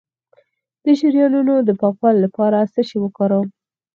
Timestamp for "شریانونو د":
0.99-1.69